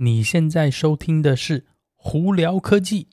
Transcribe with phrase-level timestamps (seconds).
[0.00, 1.60] 你现在收听的是
[1.96, 3.08] 《胡聊科技》。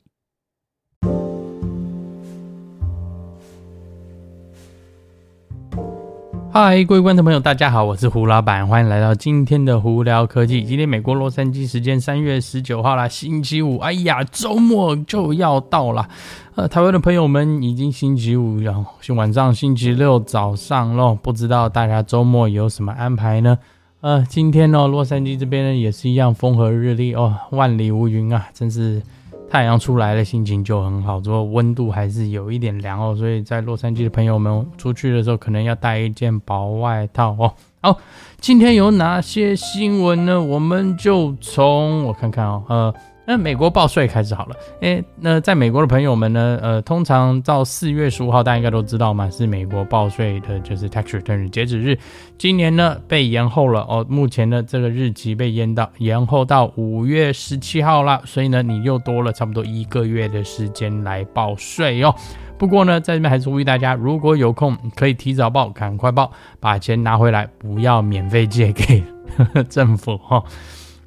[6.52, 10.62] 嗨，各位观众朋友，大家好，我是胡老板，欢迎来到今天的《胡聊科技》。
[10.64, 13.78] 今天美国洛杉矶时间三月十九号啦，星期五。
[13.78, 16.08] 哎呀，周末就要到了。
[16.54, 23.58] 呃，台湾的朋友们已经星期五，然后晚上星期六早上喽，不知道大家周末有什么安排呢？
[24.02, 29.02] 呃，今天呢，洛杉矶这边呢也是一样风和日丽哦，万里无云啊，真是
[29.50, 31.18] 太阳出来了，心情就很好。
[31.18, 37.52] 不过温度还是有一点凉哦，所以在洛杉矶的朋友们出去的时候可能要带一件薄外套哦。
[37.80, 37.98] 好，
[38.38, 40.40] 今天有哪些新闻呢？
[40.40, 42.94] 我们就从我看看哦，呃。
[43.26, 51.98] 那美国报税开始好了，诶，那在美国的朋友们呢，呃，通常到四月十五号，大家应该都知道嘛，是美国报税的，就是 tax return 截止日。
[52.38, 62.14] 今年呢被延后了哦，目前的这个日期被延到延后到五月十七号了，所以呢，你又多了差不多一个月的时间来报税哦。
[62.56, 66.30] 不过呢，在这边还是呼吁大家，如果有空可以提早报，赶快报，
[66.60, 69.02] 把钱拿回来，不要免费借给
[69.68, 70.42] 政府哈。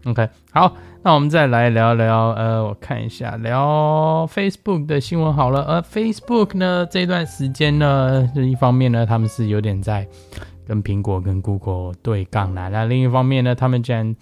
[0.05, 0.75] OK，好。
[1.02, 5.64] 那我们再来聊聊，呃，我看一下，聊 Facebook 的新闻好了。
[5.64, 10.05] 呃，Facebook 呢这段时间呢，就一方面呢，他们是有点在
[10.67, 12.67] 跟苹果跟 Google 对杠啦。
[12.67, 14.14] 那另一方面呢，他们竟然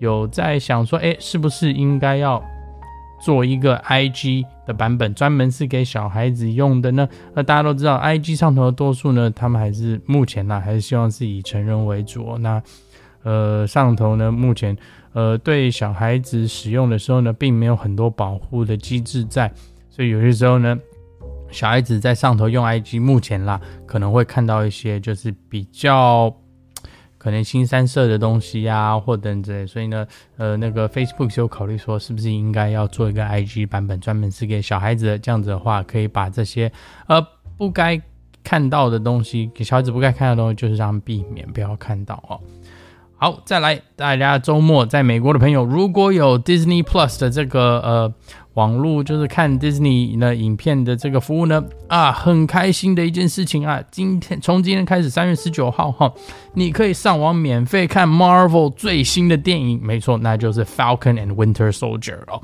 [0.00, 2.42] 有在想说，哎，是不是应该要
[3.22, 7.08] 做一个 IG 的版本，专门是给小孩子用的呢？
[7.32, 12.36] 那大家都知道，IG 上头的多数呢，他们还是目前呢，还是希望是以成人为主。
[12.38, 12.60] 那
[13.24, 14.76] 呃，上头呢，目前。
[15.14, 19.48] 呃，对小孩子使用的时候呢，并没有很多保护的机制在，
[19.88, 20.76] 所以有些时候呢，
[21.52, 26.34] 小孩子在上头用 IG，目前啦，可能会看到一些就是比较
[27.16, 30.04] 可能新三色的东西啊，或等之类，所以呢，
[30.36, 36.72] 呃，那个 Facebook 就考虑说，是不是应该要做一个 IG 版本，专门是给小孩子的，这样子的话，可以把这些
[37.06, 37.24] 呃
[37.56, 38.02] 不该
[38.42, 42.40] 看到的东西，给小孩子不该看到的东西，就是让他们避免不要看到哦。
[43.16, 48.12] 好，再来，大家周末在美国的朋友，如果有 Disney Plus 的这个呃
[48.54, 53.82] 网络，就是看 Disney 的影片的这个服务呢，啊，很开心的一件事情啊！
[53.90, 56.12] 今天从今天开始，三月十九号哈，
[56.52, 62.42] 你可以上网免费看 Marvel 最新的电影，没错，那就是 Falcon and Winter Soldier 哦。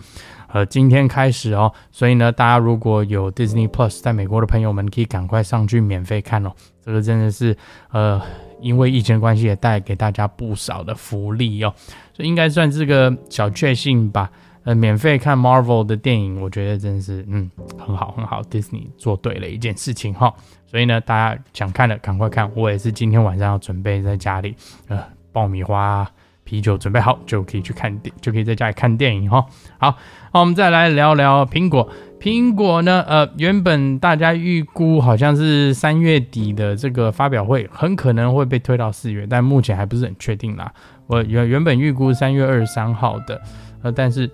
[0.52, 6.52] 呃，今天开始哦，所以呢，大家如果有 Disney Plus 在美国的朋友们，可以赶快上去免费看哦。
[6.84, 7.56] 这个真的是
[7.90, 8.20] 呃。
[8.62, 11.72] 因为疫情关系，也带给大家不少的福利哦，
[12.12, 14.30] 所以应该算是个小确幸吧。
[14.64, 20.34] 呃，免费看 Marvel 的电影，我觉得真的是嗯很好很好，Disney 做对了一件事情哈。
[20.66, 24.54] 所以呢，大家想看的赶快看，我也是今天晚上要准备在家里
[24.88, 26.06] 呃爆米花。
[26.50, 29.46] 啤酒准备好就可以去看电，就可以在家里看电影哈。
[29.78, 29.96] 好，
[30.34, 31.88] 那我们再来聊聊苹果。
[32.18, 40.72] 苹果呢，呃，原本大家预估好像是三月底的这个发表会，很可能会被推到四月，但目前还不是很确定啦。
[41.06, 43.40] 我原原本预估三月二十三号的，
[43.82, 44.28] 呃，但是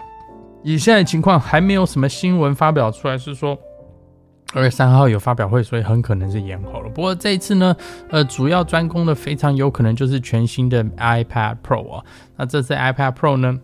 [0.62, 3.54] 以现在情况还没有什么新闻发表出来，是说。
[4.55, 6.89] 二月三号有发表会，所以很可能是延后了。
[6.89, 7.77] 不过这一次呢，
[8.11, 12.05] 呃，主要专攻的非常有可能就是全新的 iPad Pro 啊。
[12.37, 13.59] 那这次 iPad Pro 呢，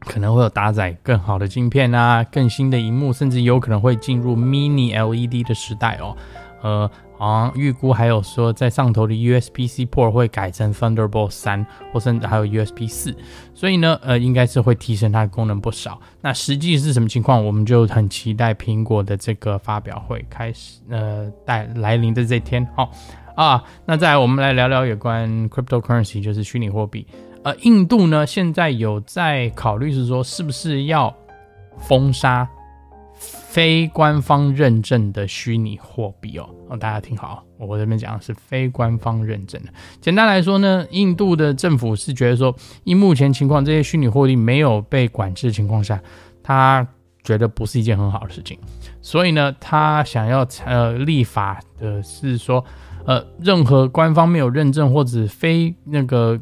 [0.00, 6.16] 可能会有搭载更好的晶片啊，更新的荧幕，甚至有可能会进入 Mini LED 的时代哦。
[6.62, 6.90] 呃。
[7.24, 13.16] 啊，预估还有说，在上头的 USB-C port 会改成 Thunderbolt 三，或甚至还有 USB 四，
[13.54, 15.98] 所以呢，呃，应该是会提升它的功能不少。
[16.20, 22.66] 那实际是什么情况，我们就很期待苹果的这个发表会开始，呃，带来临的这天。
[22.76, 22.90] 好
[23.36, 27.06] 啊，那再我们来聊聊有关 cryptocurrency，就是虚拟货币。
[27.42, 31.14] 呃，印度呢现在有在考虑是说，是不是要
[31.78, 32.46] 封杀。
[33.54, 39.68] 非官方认证的虚拟货币哦，哦，大家听好，我这边讲的是非官方认证的。
[40.00, 42.52] 简单来说呢，印度的政府是觉得说，
[42.82, 46.02] 以目前情况，这些虚拟货币没有被管制的情况下，
[46.42, 46.84] 他
[47.22, 48.58] 觉得不是一件很好的事情。
[49.00, 52.64] 所以呢，他想要呃立法的是说，
[53.06, 56.40] 呃，任何官方没有认证或者非那个。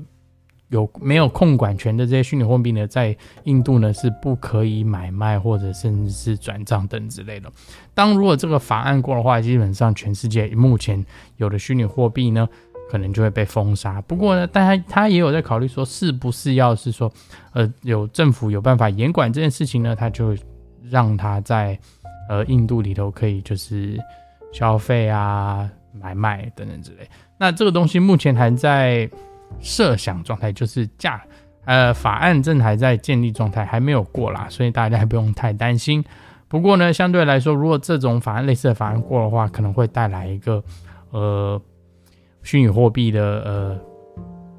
[0.72, 2.86] 有没有控管权的这些虚拟货币呢？
[2.86, 3.14] 在
[3.44, 7.52] 印度呢是不可以买卖或者甚至是转账等之类的。
[7.92, 11.04] 当如果这个法案过的话，基本上全世界目前
[11.36, 12.48] 有的虚拟货币呢，
[12.90, 14.00] 可能就会被封杀。
[14.00, 17.12] 不过呢，但他他也有在考虑说，是不是要是说，
[17.52, 19.94] 呃，有政府有办法严管这件事情呢？
[19.94, 20.34] 他就
[20.88, 21.78] 让他在
[22.30, 24.00] 呃印度里头可以就是
[24.54, 27.06] 消费啊、买卖等等之类。
[27.36, 29.10] 那这个东西目前还在。
[29.60, 31.22] 设想状态就是价
[31.64, 36.04] 呃，法案正还在建立状态，还没有过啦，所以大家还不用太担心。
[36.48, 40.62] 不过呢，相对来说，如果这种法案类似的法案过的话，可能会带来一个
[41.10, 41.60] 呃
[42.42, 43.80] 虚拟货币的呃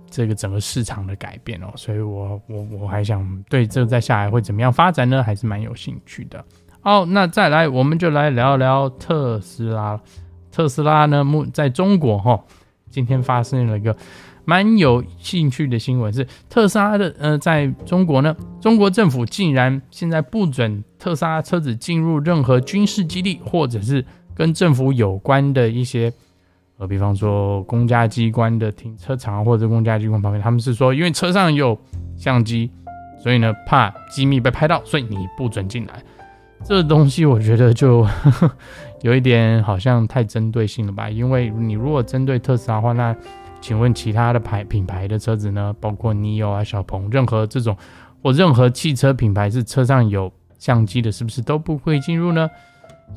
[0.10, 1.68] 这个整个市场的改变哦。
[1.76, 5.22] 所以我我我还想对这个再下来会怎么样发展呢？
[5.22, 6.44] 还是蛮有兴趣的。
[6.80, 10.00] 好，那再来我们就来聊聊特斯拉。
[10.52, 12.42] 特斯拉呢，目在中国哈，
[12.94, 13.94] 今天发生了一个。
[14.46, 24.04] 蛮有兴趣的新闻是，特斯拉的呃，在中国呢，中国政府竟然现在不准特斯拉车子进入任何军事基地，或者是
[24.36, 26.12] 跟政府有关的一些，
[26.78, 31.80] 呃，比方说公家机关的停车场或者公家机关旁边，他们是说，因为车上有
[32.18, 32.70] 相机，
[33.24, 36.04] 所以呢，怕机密被拍到，所以你不准进来。
[36.66, 38.52] 这东西我觉得就呵 呵
[39.02, 41.10] 有一点好像太针对性了吧？
[41.10, 43.16] 因为你如果针对特斯拉的话，那
[43.60, 45.76] 请问其他的牌品牌的车子呢？
[45.80, 47.76] 包括 NIO 啊、小鹏，任何这种
[48.22, 52.50] 或任何汽车品牌是车上有相机的，是不是都不会进入呢？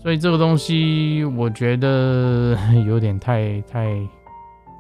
[0.03, 3.97] 所以这个东西我觉得 有点太太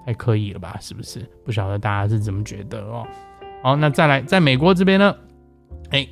[0.04, 0.76] 太刻意了吧？
[0.80, 1.20] 是不是？
[1.44, 3.06] 不晓得大家是怎么觉得哦？
[3.62, 5.14] 好，那再来，在美国这边呢？
[5.90, 6.06] 哎，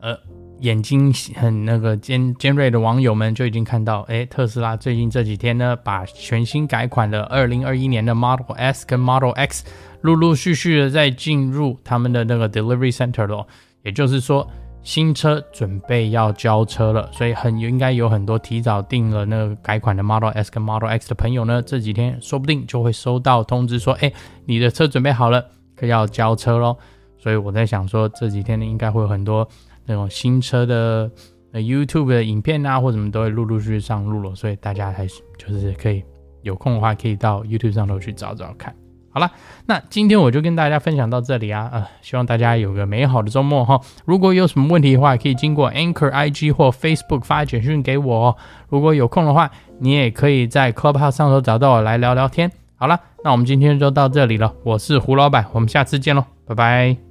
[0.00, 0.18] 呃。
[0.60, 9.64] 眼睛很那个尖尖锐的网友们就已经看到，哎，特斯拉最近这几天呢，把全新改款的二零二一年的 Model S 跟 Model X
[10.02, 13.46] 陆陆续续的在进入他们的那个 Delivery Center 了，
[13.82, 14.48] 也就是说，
[14.82, 24.12] 新车准备要交车了，所以很应该有很多提早订了那个改款的 Model S 跟 Model X 的朋友呢，这几天说不定就会收到通知说，哎，
[24.44, 26.76] 你的车准备好了，可要交车喽。
[27.18, 29.46] 所以我在想说，这几天呢，应该会有很多。
[29.86, 31.10] 那种新车的
[31.52, 36.02] 呃 YouTube 的影片啊，或什么都会陆陆续续上路了，所以大家还是就是可以
[36.42, 38.74] 有空的话，可以到 YouTube 上头去找找看。
[39.12, 39.28] 好了，
[39.66, 43.80] 那今天我就跟大家分享到这里啊，呃，希望大家有个美好的周末哈。
[44.04, 48.36] 如果有什么问题的话，可以经过 Anchor IG 或 Facebook 发简讯给我哦。
[48.68, 49.50] 如果有空的话，
[49.80, 52.52] 你也可以在 Clubhouse 上头找到我来聊聊天。
[52.76, 57.09] 好了，那我们今天就到这里了，我是胡老板，我们下次见喽，拜拜。